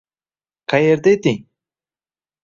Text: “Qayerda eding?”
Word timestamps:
“Qayerda 0.71 1.13
eding?” 1.17 1.37